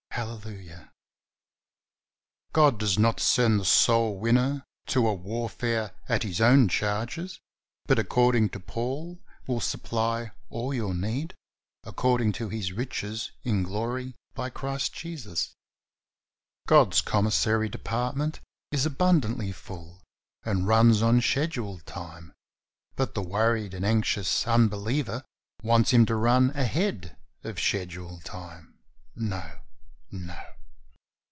Hallelujah! 0.13 0.91
102 2.53 2.79
THE 2.79 2.85
soul 2.85 2.85
winner's 2.85 2.85
SECRET. 2.85 2.85
God 2.85 2.85
does 2.85 2.99
not 2.99 3.19
send 3.21 3.59
the 3.59 3.65
soul 3.65 4.19
winner 4.19 4.65
to 4.87 5.07
a 5.07 5.17
v/arfare 5.17 5.91
at 6.09 6.23
his 6.23 6.39
own 6.41 6.67
charges, 6.67 7.39
but 7.87 7.97
according 7.97 8.49
to 8.49 8.59
Paul, 8.59 9.19
"will 9.47 9.59
supply 9.61 10.31
all 10.49 10.73
your 10.75 10.93
need 10.93 11.33
according 11.85 12.33
to 12.33 12.49
His 12.49 12.71
riches 12.73 13.31
in 13.43 13.63
glory 13.63 14.13
by 14.35 14.49
Christ 14.51 14.93
Jesus." 14.93 15.55
God's 16.67 16.99
commissary 17.01 17.69
department 17.69 18.41
is 18.71 18.85
abundantly 18.85 19.51
full 19.53 20.03
and 20.43 20.67
runs 20.67 21.01
on 21.01 21.19
schedule 21.21 21.79
time, 21.79 22.31
but 22.97 23.13
the 23.15 23.23
worried 23.23 23.73
and 23.73 23.83
anxious 23.85 24.45
unbeliever 24.45 25.23
wants 25.63 25.89
Him 25.91 26.05
to 26.07 26.15
run 26.15 26.49
ahead 26.51 27.15
of 27.45 27.57
schedule 27.59 28.19
time. 28.19 28.67
No, 29.15 29.59
no 30.13 30.35